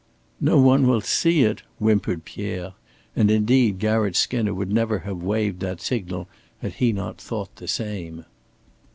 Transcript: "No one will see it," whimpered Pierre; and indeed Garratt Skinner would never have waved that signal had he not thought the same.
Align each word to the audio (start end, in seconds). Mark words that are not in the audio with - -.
"No 0.39 0.57
one 0.57 0.87
will 0.87 1.01
see 1.01 1.43
it," 1.43 1.61
whimpered 1.77 2.25
Pierre; 2.25 2.73
and 3.15 3.29
indeed 3.29 3.77
Garratt 3.77 4.15
Skinner 4.15 4.51
would 4.51 4.71
never 4.71 4.97
have 5.05 5.21
waved 5.21 5.59
that 5.59 5.79
signal 5.79 6.27
had 6.59 6.73
he 6.81 6.91
not 6.91 7.21
thought 7.21 7.55
the 7.57 7.67
same. 7.67 8.25